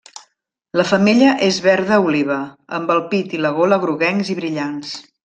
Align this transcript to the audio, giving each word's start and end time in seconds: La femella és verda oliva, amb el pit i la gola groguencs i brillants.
La 0.79 0.85
femella 0.91 1.33
és 1.47 1.59
verda 1.65 1.99
oliva, 2.07 2.37
amb 2.79 2.95
el 2.97 3.03
pit 3.13 3.37
i 3.39 3.43
la 3.45 3.53
gola 3.59 3.79
groguencs 3.85 4.33
i 4.37 4.39
brillants. 4.41 4.97